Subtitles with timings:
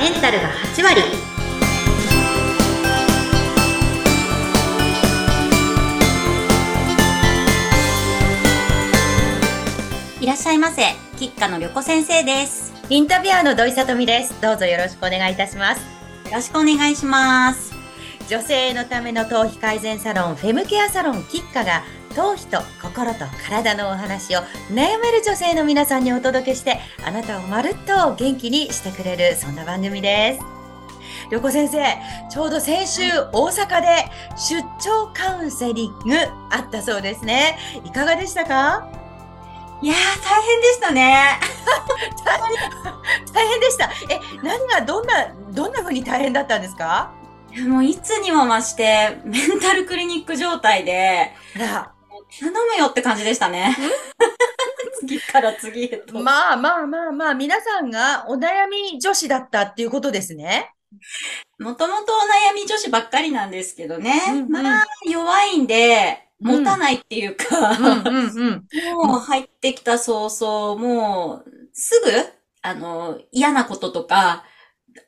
[0.00, 1.02] メンタルが8割
[10.22, 10.82] いらっしゃいませ
[11.18, 14.40] 吉花の旅子先生ですインタビュアーの土井さとみです。
[14.40, 15.80] どうぞよろしくお願いいたします。
[16.30, 17.72] よろしくお願いします
[18.28, 21.82] 女性のための頭皮改善サロン、フェムケアサロンキッカが、
[22.14, 24.40] 頭皮と心と体のお話を
[24.70, 30.40] 悩める女性の皆さんにお届けして、あなたをまるっと元気にしてくれる、そんな番組です。
[31.30, 31.78] 旅子先生、
[32.28, 33.86] ちょうど先週大阪で
[34.36, 36.16] 出張カウンセリング
[36.50, 37.56] あったそうですね。
[37.84, 38.88] いかがでしたか？
[39.82, 39.96] いやー
[40.28, 41.40] 大変でしたね
[43.32, 43.84] 大変でした。
[44.10, 47.12] え、何がどんな、どんな風に大変だったんですか？
[47.66, 51.32] もういつにも増してメンタルクリニック状態で。
[52.38, 53.76] 頼むよって感じでしたね
[55.00, 60.72] 次から次へとまあまあまあまあ、皆さんがお悩み女子だったっていうことですね。
[61.58, 64.20] もともとお悩み女子ばっかりなんですけどね。
[64.28, 67.78] うんうんまあ、弱いんで、持たないっていうか。
[68.96, 72.10] もう入ってきた早々、もう、すぐ、
[72.62, 74.44] あの、嫌なこととか、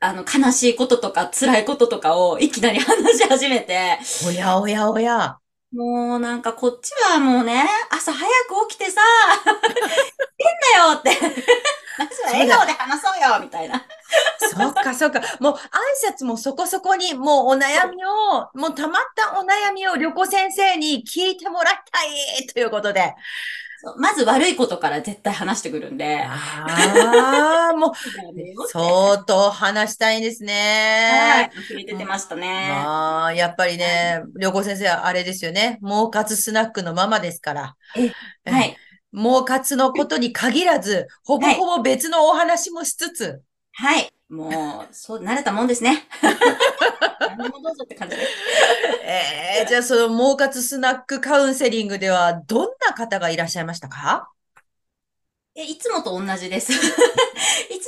[0.00, 5.38] あの、悲しいこととか、辛いこととかをいきなり話し始めて、おやおやおや。
[5.72, 9.00] もうなんかこっちはもうね、朝早く起きてさ、
[10.38, 10.46] 変
[10.82, 11.10] だよって、
[11.98, 13.82] まずは笑顔で話そうよみたいな。
[14.38, 15.20] そっかそっか。
[15.40, 15.58] もう挨
[16.12, 22.04] 拶もそこそこに、もうお悩みを、もうたまったお悩みを旅子先生に聞いてもらいた
[22.42, 23.14] いということで。
[23.96, 26.22] まず悪いことから絶対話してくるんで。
[26.24, 30.50] ああ、 もう相当話したいんですは
[31.42, 31.50] いね。。
[31.54, 32.68] 溢れ出てましたね。
[32.70, 35.78] まあ、やっぱりね、旅子先生はあれですよね。
[35.82, 37.76] 毛活スナックのママですから。
[38.44, 38.76] はい。
[39.12, 44.11] 毛活のことに限らず、ほぼほぼ別のお話もしつつ、はい。
[44.32, 46.08] もう、そう、慣れたもんですね。
[47.20, 48.30] 何でもどうぞって感じです。
[49.04, 54.30] えー、じゃあその毛活スナックカウンセリングではどんな方がいらっしゃいましたか？
[55.54, 56.72] え、いつもと同じです。
[56.72, 56.82] いつ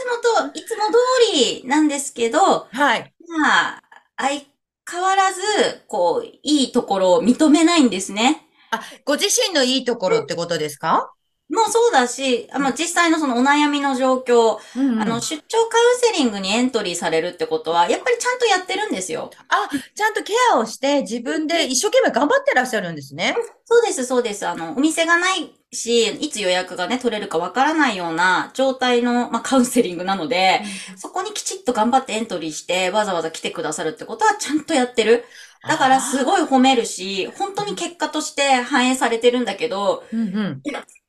[0.04, 0.92] もと、いつも通
[1.32, 3.14] りなんですけど、はい。
[3.26, 3.82] まあ、
[4.18, 4.42] 相
[4.90, 5.40] 変わらず、
[5.88, 8.46] こう、いいところを認めないんですね。
[8.70, 11.10] あ、ご自身のいいところってことですか？
[11.50, 19.30] もうそうだし、あの、実際のそのお悩みの状況、うんあの、出張カウンセリングにエントリーされるってことは、やっぱりちゃんとやってるんですよ。
[19.48, 23.36] あ、ちゃんとケアをして自分で一生懸命頑張ってらっしゃるんですね。
[23.66, 24.46] そうです、そうです。
[24.46, 30.62] あの、お店がないし、いつ予約がね、取れるかわからないような状態の、まあ、カウンセリングなので、
[30.96, 35.24] そこにきちっと頑張ってエントリーして、わざわざ来てくださるってことはちゃんとやってる。
[35.66, 40.62] だからすごい褒めるし、本当に結果として反映されてるんだけど、うんうん。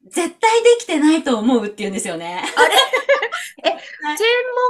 [0.06, 2.44] 絶対できてないと思うって言うんですよね。
[3.64, 4.28] 専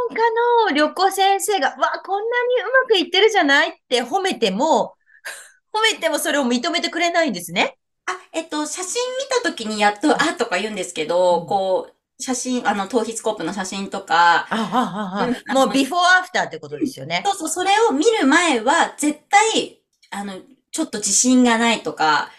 [0.10, 0.24] 門家
[0.72, 4.96] の旅子先生が、わ、こんなにうまくいってるじゃないって褒めても、
[5.74, 7.78] 褒めてもそれを認めてくれないんですね？
[8.06, 15.54] あ、えっと、写真見た時にやっと、あとか言うんですけど、うんこう、写真、あの、頭皮スコープの写真とか、あ、あ、あ、うんあ。
[15.54, 17.24] もうビフォーアフターってことですよね。
[17.26, 19.82] そうそう、それを見る前は、絶対、
[20.12, 20.36] あの、
[20.72, 22.30] ちょっと自信がないとか、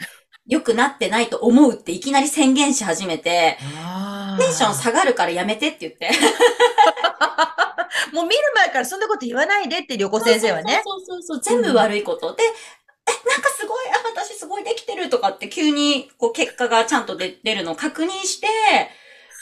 [0.47, 6.11] 良くなってないと思うっていきなり宣言し始めて、あテンション下がるからやめてって言って。
[8.13, 10.83] もう見る前からそんなこと言わないでって旅子先生はね。
[10.85, 12.35] そうそうそうそう、全部悪いこと。
[12.35, 18.47] で、え、なんかすごい、あ、私すごいできてるとかって急に、こう、結果がちゃんと出出るのを確認して、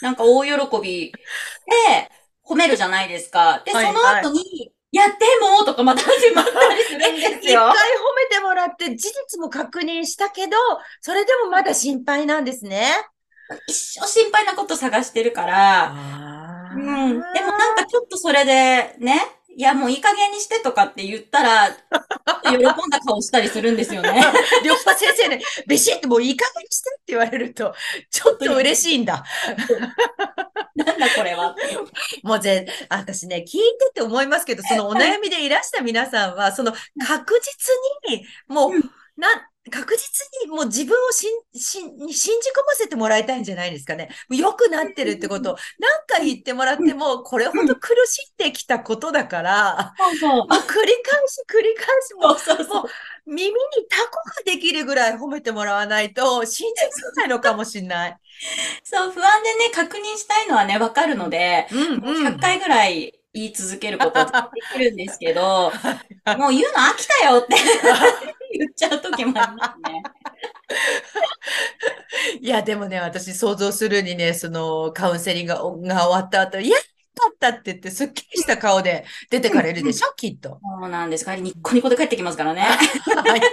[0.01, 2.11] なんか大喜びで、
[2.43, 3.61] 褒めるじゃないですか。
[3.65, 7.31] で、そはいの後に、やってもとかまた始まったりするんですよ。
[7.41, 7.73] 一回褒
[8.15, 10.55] めてもらって事実も確認したけど、
[11.01, 12.93] それでもまだ心配なんですね。
[13.67, 16.81] 一生心配なこと探してるから、あうん。
[16.81, 19.21] でもなんかちょっとそれで、ね、
[19.57, 21.69] いやもういい加減にしてとかって言ったら、
[22.43, 24.21] 喜んだ顔したりするんですよね。
[24.65, 27.73] 両方先生ね、ビシッともういい加減にしてって言われると、
[28.11, 29.23] ちょっと嬉しいんだ。
[30.75, 31.55] なんだこれは。
[32.23, 36.73] もうぜ、私ね、聞いてて思いますけど、そのお悩みでいらした皆さんは、その
[37.07, 37.73] 確実
[38.11, 39.27] に、もう、うんな、
[39.71, 44.09] 確実にもう自分をしん、しん、信じ込ませてもらいたいんじゃないですかね。
[44.29, 50.47] 良くなってるってことを何回言ってもらっても、これほど苦しんできたことだから、そうそう。
[50.47, 52.83] 繰り返し繰り返し、もうそうそうそう。
[53.25, 53.53] 耳に
[53.89, 58.17] タコができるぐらい褒めてもらわないと信じられないのかもしれない。
[58.83, 65.71] そう、不安でね、確認したいのはね、わかるので、うんもう100回ぐらい言い続けることはできるんですけど、
[66.37, 67.55] もう言うの飽きたよって
[68.57, 70.03] 言っちゃう時もありますね。
[72.41, 76.95] いや、でもね、私想像するにね、そのカウンセリングがが終わった後、やったっ
[77.35, 80.59] ったって言って、すっきりした顔で出てかれるでしょ、きっと。
[80.81, 81.25] そうなんです。
[81.25, 82.61] 帰りニッコニコで帰ってきますからね。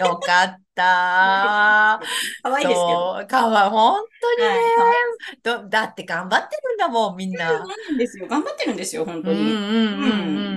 [0.01, 2.01] よかった。
[2.43, 3.27] 可愛いですけど。
[3.29, 4.59] かわ、本当にね、はい
[5.43, 7.49] どだって頑張ってるんだもん、みんな。
[7.49, 8.27] そうなんですよ。
[8.29, 9.41] 頑張ってるんですよ、本当に。
[9.41, 10.52] うんうんうんうんうん。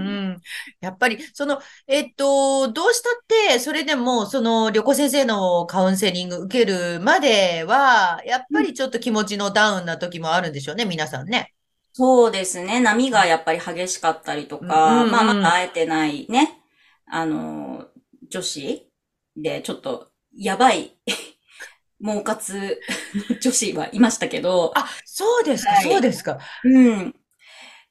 [0.86, 3.14] やっぱり、その、えっと、どうしたっ
[3.52, 11.54] て、それでも、その、旅行先生のカウンセリング受けるまでは、やっぱりちょっと気持ちのダウンな時もあるんでしょうね、皆さんね。
[11.94, 12.82] そうですね。
[12.82, 16.62] 波がやっぱり激しかったりとうんか、うんうんまあまだ会えてないね、
[17.08, 17.88] あの、
[18.30, 18.92] 女子
[19.38, 20.98] でちょっとやばい、
[22.04, 22.42] 毛髪
[23.30, 26.40] の女子はいましたけど、あ、そうですか、はいそうですか。
[26.64, 27.16] うん。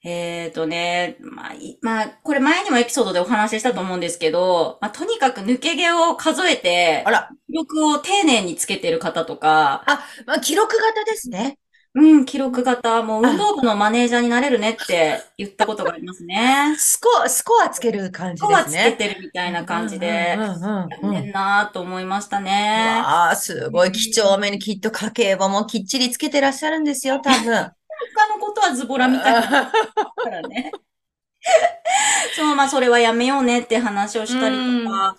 [0.06, 9.82] えーとね、まあ、いまあ、これ前にもエピソードでお話ししたと思うんですけど、まあ、とにかく抜け毛を数えてあ、ら、記録を丁寧につけてる方とか、
[10.26, 11.58] まあ、記録型ですね。
[11.96, 16.74] うん、記録型、もう運動部のマネージャーになれるねって言ったことがありますね。
[16.76, 18.92] スコア、スコアつける感じスコアつけですね。
[18.96, 23.06] てるみたいな感じでう、んうんうんやうんってんなと思いましたね。
[23.06, 27.72] わあ、すごい几帳面にきっと家計簿もきっちりつけてらっしゃるんですよ、多分。
[28.72, 29.72] ズボラみたいなか
[30.30, 30.72] らね。
[32.36, 35.16] そう、まあ、それはやめようねって話をしたりとか、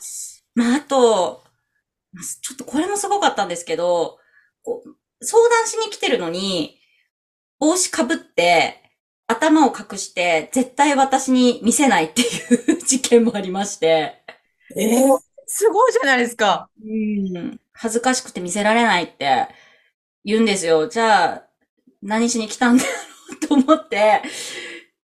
[0.56, 1.44] まあ、あと、
[2.12, 4.18] まあちょっとこれもすごかったんですけど、
[4.64, 4.96] こう
[5.26, 6.80] 相談しに来てるのに、
[7.60, 8.82] 帽子かぶって、
[9.28, 14.24] 頭を隠して、絶対私に見せないっていう事件もありまして、
[14.76, 16.70] えーすごいじゃないですか。
[16.84, 19.48] うん、恥ずかしくて見せられないって
[20.24, 20.88] 言うんですよ。
[20.88, 21.44] じゃあ、
[22.02, 23.15] 何しに来たんだろう
[23.48, 24.22] と思って、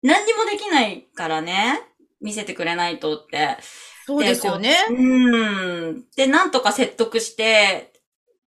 [0.02, 1.82] 何にもできないからね、
[2.20, 3.58] 見せてくれないとって。
[4.06, 4.76] そうですよね。
[4.90, 6.06] うん。
[6.16, 7.92] で、なんとか説得して、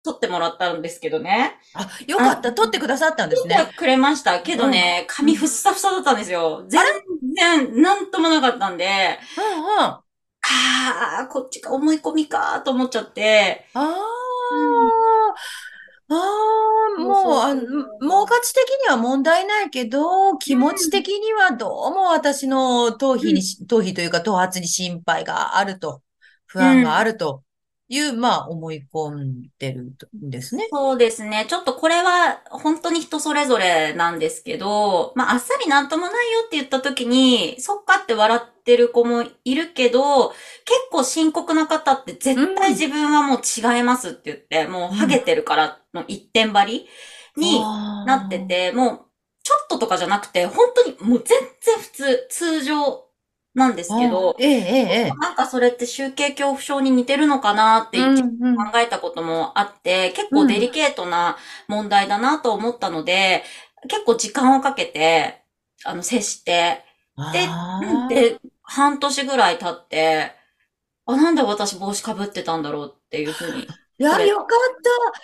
[0.03, 1.59] 撮ってもらったんですけどね。
[1.73, 2.53] あ、よかった。
[2.53, 3.73] 取ってくださったんです撮ってね。
[3.75, 6.65] くれましたけどね、髪ふっさふさだったんですよ。
[6.67, 6.81] 全
[7.35, 9.79] 然、なんともなかったんで、うんうん。
[9.79, 10.03] あ
[10.43, 15.35] ああ、こっちか、思い込みかと思っちゃって、あ、あ
[16.15, 26.01] あ、もう、あの、毛髪的には問題ないけど、気持ち的にはどうも私の頭皮にし、頭皮というか頭髪に心配があると、
[26.47, 27.43] 不安があると
[27.91, 30.65] いう、まあ、思い込んでるんですね。
[30.71, 31.45] そうですね。
[31.49, 40.37] ちょっとこれは本当に人それぞれなんですけど、まあ、あっさりなんともないよって言った時に、そっかって笑ってる子もいるけど、結
[40.89, 46.87] 構深刻な方って絶対自分はもう違いますって言って、もうハゲてるからの一点張り
[47.35, 48.99] になってて、もう
[49.43, 53.10] ちょっととかじゃなくて、本当にもう全然普通、通常
[53.53, 55.11] なんですけど、ええ、ええ、ええ。
[55.19, 57.99] なんかそれって集計恐怖症に似てるのかなって
[58.55, 61.37] 考えたこともあって、結構デリケートな
[61.67, 63.43] 問題だなと思ったので、
[63.89, 65.43] 結構時間をかけて、
[65.83, 66.83] あの、接して、
[67.31, 67.59] で
[68.07, 70.33] で、半年ぐらい経って、
[71.05, 73.63] あ、なんで私帽子かぶってたんだろうっていうふうに。
[73.63, 74.47] いや、よかっ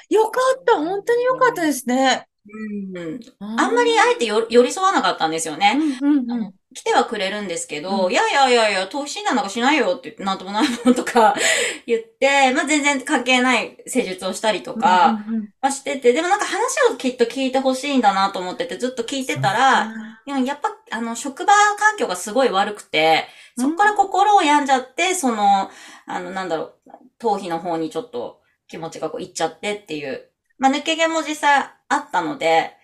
[0.10, 0.16] た。
[0.16, 0.76] よかった。
[0.78, 2.28] 本当によかったですね。
[2.46, 5.78] うん、あんまりあえてよ寄り添わなかったんですよね。
[6.02, 8.12] うんうんうん来てはくれるんですけど、うん。
[8.12, 11.34] いやいやいやいや、頭皮診断なんかしないよって言って、なんともないもんとか
[11.88, 19.92] 言って、まあ全然関係ない施術をしたりとか、うんうんうんはしてて、でもなんか話をきっと聞いてほしいんだなと思ってて、ずっと聞いてたら、
[20.26, 25.72] でもやっぱ、あの、職場環境がすごい悪くて、そこから心を病んじゃって、その、
[26.06, 30.30] あの、なんだろう、頭皮の方にちょっと気持ちがこういっちゃってっていう。
[30.60, 32.77] まあ、抜け毛も実際あったので、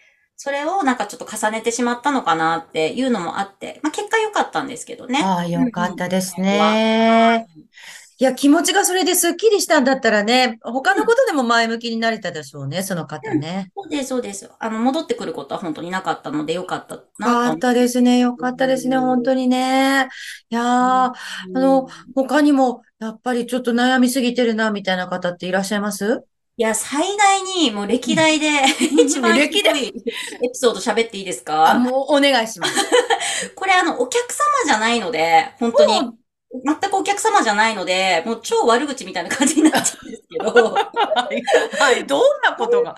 [0.43, 5.21] それをなんかちょっと重ねてしまったのかなっていうのもあって、まあ、結果良かったんですけどね。
[5.23, 7.47] ああ、よかったですうんね。
[8.19, 13.71] いや、気持ちがそれですっきりしたんだったらね、他のことでも前向きになれたでしょうね、その方ね。
[13.75, 14.51] そうです、そうです。
[14.59, 20.07] あの、戻ってくることは本当になかったので良かったよなと思かったですね、よかったですね、本当にね。
[20.49, 21.13] いやー、あ
[21.53, 26.23] の、他にも、やっぱりちょっと悩みすぎてるな、みたいな方っていらっしゃいます？
[26.55, 28.47] いや、最大に、もう歴代で、
[29.03, 30.03] 一番ひ歴どいエピ
[30.53, 31.71] ソード喋っていいですか？
[31.71, 32.73] あ、もうお願いします。
[33.55, 35.99] これあの、お客様じゃないので、本当に、
[36.63, 40.75] 全くお客様じゃないので、もう超悪口みたいな感じになっちゃうんですけど、こんなに
[41.15, 41.43] はい、
[41.79, 42.95] はい、どんなことが？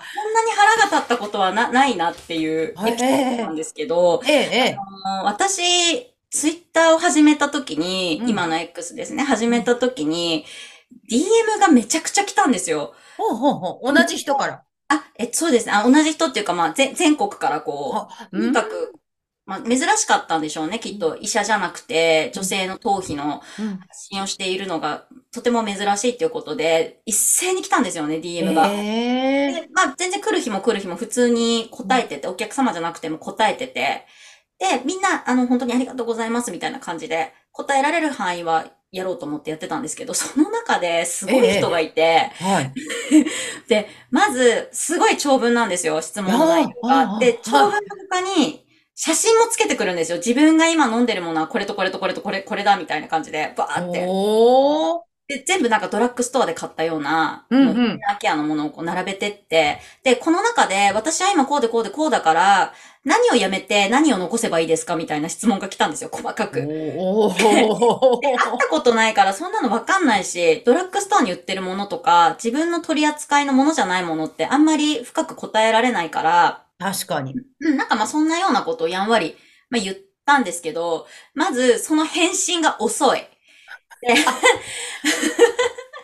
[0.54, 4.76] 腹が立ったことはなないなっていうエピソードなんですけど、ええ、ええ。
[5.06, 10.44] あの私、ツイッターを始めた時に、うん今の X ですね、始めた時に、
[11.10, 12.92] DM がめちゃくちゃ来たんですよ。
[13.16, 14.64] ほうほうほう、同じ人から。
[14.88, 15.72] あ、え、そうですね。
[15.72, 18.92] あ、同じ人っていうか、まあ、全、全国からこあう、とにかく、
[19.46, 21.16] まあ、珍しかったんでしょうね、きっと。
[21.18, 28.78] 医者じゃなくて、女性の頭皮のうん発信をしているのが、とても珍しいっていうことで、一斉に来たんですよね、DM が。
[28.78, 34.06] ええでまあ、全然来る日も来る日も普通に答えてて、お客様じゃなくても答えてて、
[34.58, 42.72] で、みんな、あの、本当にありがとうございますみたいな感じで、答えられる範囲はやろうと思ってやってたんですけど、その中ですごい人がいて、はい。
[43.68, 47.18] で、まず、すごい長文なんですよ、質問の内容が。
[47.18, 48.64] で、あ長文の他に、
[48.94, 50.18] 写真もつけてくるんですよ。
[50.18, 54.06] 自分が今飲んでるものはこれとこれとこれとこれ、これだみたいな感じで、バーって。
[54.08, 55.15] おー。
[55.28, 62.72] で、全部なんかドラッグストアで買ったような、うんうんもインナーケアのものをこう並べてって、で、この中で、私は今こうでこうでこうだから、
[63.04, 66.60] 何をやめて何を残せばいいですかみたいな質問が来たんですよ、細かく。
[66.60, 68.20] おー。
[68.20, 77.34] で、会ったことないからそんなのわかんないし、ドラッグストアに売ってるものとか、自分の取り扱いのものじゃないものってあんまり深く答えられないから、確かに。
[77.60, 79.36] うん、なんかまあそんなようなことをやんわり、
[79.70, 83.26] まあ、言ったんですけど、まずその返信が遅い。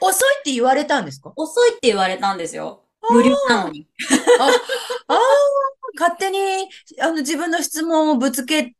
[0.01, 1.33] 遅いって言われたんですか？
[1.37, 2.83] 遅いって言われたんですよ。
[3.11, 3.87] 無料なのに。
[4.39, 4.47] あ
[5.09, 5.19] あー、
[5.99, 6.69] 勝手に、
[7.01, 8.75] あの、自分の質問をぶつけ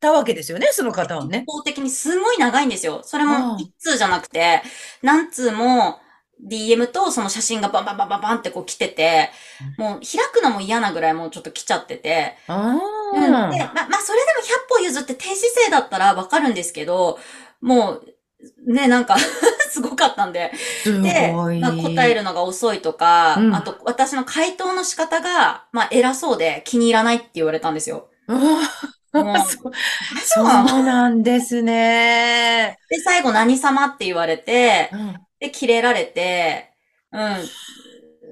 [0.00, 1.44] たわけですよね、その方はね。
[1.46, 3.02] 一方的にすごい長いんですよ。
[3.04, 4.62] それあもあ一通じゃなくて、
[5.02, 6.00] 何通も
[6.40, 9.30] DM とその写真がバンバンバンバンバンってこう来てて、
[9.76, 12.78] もう開くのも嫌なぐらいもうちょっと来ちゃってて、あ
[13.12, 13.22] うん。
[13.22, 13.48] で、ま、あ。
[13.48, 17.18] まあ、それでも100歩譲って低姿勢だったらわかるんですけど、
[17.60, 18.14] もう、
[18.66, 19.16] ね、なんか
[19.70, 20.52] すごかったんで。
[20.82, 21.32] すで。
[21.32, 28.08] まあ、答えるのが遅いとか、うんあと私の回答の仕方が、まあ、偉そうで気に入らないって言われたんですよ。
[30.24, 32.78] そうなんですね。
[32.90, 36.72] で、最後何様って言われてう、んで、キレられて、
[37.12, 37.36] うん。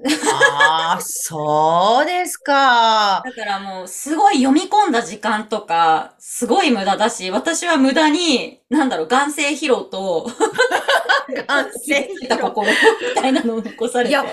[0.05, 3.23] ああ、そうですか。
[3.23, 10.27] だからもう、すごい読み込んだ時間とか、すごい無駄だし、私は無駄に、なんだろう、眼性疲労と、
[11.47, 12.77] 眼性疲労た心み
[13.15, 14.09] たいなのを残されて。
[14.09, 14.23] いや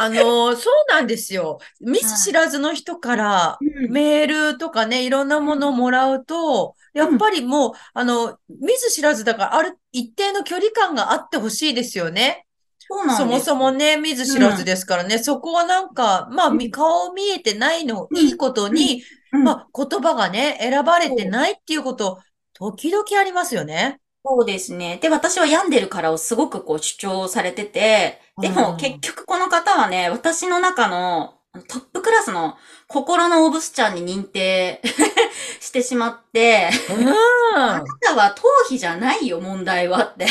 [0.00, 1.58] あのーそうなんですよ。
[1.80, 12.46] 見ず知らずの人からうんメールとかね、いろんなものをもらうと、やっぱりもう、あの、見ず知らずだから、ある一定の距離感があってほしいですよね。
[12.90, 19.02] そうなんそもそもね、見ず知らずですからね、そこはなんか、まあ、み顔見えてないのをいいことに、
[19.32, 19.42] うん。
[19.44, 22.22] まあ、言葉がね、選ばれてないっていうこと、
[22.54, 24.00] 時々ありますよね。
[24.24, 24.98] そうですね。
[24.98, 28.54] で、私は病んでるからをすごくこう主張されてて、でうん。
[28.54, 34.80] も結局この方はね、私の中のトップクラスの心のオブスちゃんに認定
[35.60, 37.08] してしまって、うん。
[37.56, 40.26] あなたは頭皮じゃないよ、問題はって。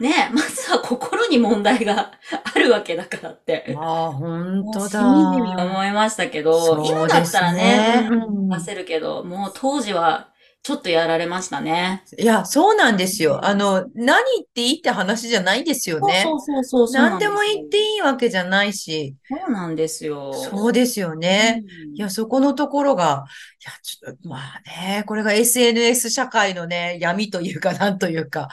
[0.00, 2.12] ね、まずは心に問題が
[2.54, 3.74] あるわけだからって。
[3.78, 5.02] ああ、本当だ。
[5.02, 10.28] みじみ思いましたけど、今だったらね、そうですねうん出せるけど、もう当時は
[10.66, 12.02] ちょっとやられましたね。
[12.18, 13.44] いや、そうなんですよ。
[13.44, 16.22] あの、何言っていいって話じゃないですよね。
[16.24, 17.02] そうそうそうそう。
[17.02, 17.96] 何でも言っていい。
[18.06, 20.32] わけじゃないし、そうなんですよ。
[20.32, 21.62] そうですよね。
[21.66, 23.24] うんいや、そこのところが、
[23.62, 28.48] いや、ちょっと、まあね、これが SNS 社会のね、闇というか、 なんというか。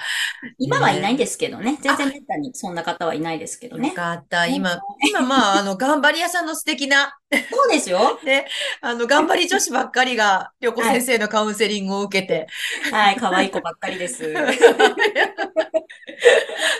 [0.57, 1.77] 今はいないんですけどね。
[1.81, 3.91] 全然めったにそんな方はいないですけどよね。
[3.91, 4.47] かった。
[4.47, 4.79] 今、
[5.09, 7.17] 今、まあ、あの、頑張り屋さんの素敵な、
[7.51, 8.19] そうですよ。
[8.23, 8.45] ね、
[8.81, 12.47] あの、頑張り女子ばっかりが、旅子先生のカウンセリングを受けて、
[12.91, 14.23] はい、可愛い子ばっかりです。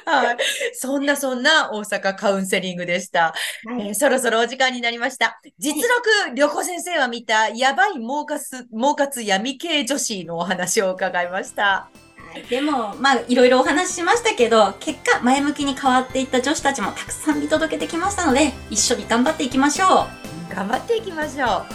[0.05, 0.37] はい。
[0.73, 3.33] そんなそんな大阪カウンセリングでした。
[3.79, 5.39] えーそろそろお時間になりました。
[5.57, 11.63] 実録、旅子先生は見た、やばい儲かす、儲かつ闇系女子のお話を伺いました。
[11.63, 12.13] はい
[12.49, 20.32] でも、まあ、いろいろお話ししましたけど、結果、前向きに変わっていった女子たちもたくさん見届けてきましたので、一緒に頑張っていきましょう。
[20.53, 21.65] 頑張っていきましょう。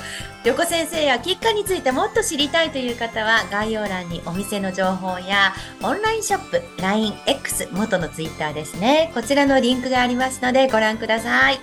[0.44, 9.10] 旅子先生や吉花についてもっと知りたいという方は概要欄にお店の情報やオンラインショップ LINEX 元のツイッターですね。
[9.14, 11.60] こちらのリンクがありますのでご覧ください。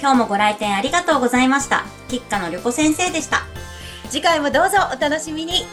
[0.00, 1.84] 今日もご来店ありがとうございました。
[2.08, 3.42] 吉花の旅子先生でした。
[4.10, 5.66] 次回もどうぞお楽しみに。